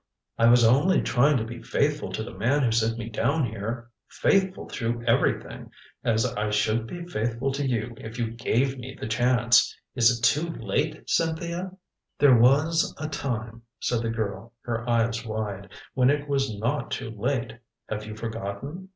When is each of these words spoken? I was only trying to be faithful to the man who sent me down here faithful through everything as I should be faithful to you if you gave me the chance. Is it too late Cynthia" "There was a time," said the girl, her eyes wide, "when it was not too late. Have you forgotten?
I 0.39 0.47
was 0.47 0.63
only 0.65 0.99
trying 1.03 1.37
to 1.37 1.43
be 1.43 1.61
faithful 1.61 2.11
to 2.13 2.23
the 2.23 2.33
man 2.33 2.63
who 2.63 2.71
sent 2.71 2.97
me 2.97 3.07
down 3.07 3.45
here 3.45 3.91
faithful 4.07 4.67
through 4.67 5.05
everything 5.05 5.69
as 6.03 6.25
I 6.25 6.49
should 6.49 6.87
be 6.87 7.05
faithful 7.05 7.51
to 7.51 7.67
you 7.67 7.93
if 7.97 8.17
you 8.17 8.31
gave 8.31 8.79
me 8.79 8.97
the 8.99 9.07
chance. 9.07 9.77
Is 9.93 10.17
it 10.17 10.23
too 10.23 10.49
late 10.55 11.07
Cynthia" 11.07 11.73
"There 12.19 12.35
was 12.35 12.95
a 12.97 13.07
time," 13.09 13.61
said 13.79 14.01
the 14.01 14.09
girl, 14.09 14.53
her 14.63 14.89
eyes 14.89 15.23
wide, 15.23 15.69
"when 15.93 16.09
it 16.09 16.27
was 16.27 16.57
not 16.57 16.89
too 16.89 17.11
late. 17.11 17.53
Have 17.87 18.07
you 18.07 18.15
forgotten? 18.15 18.89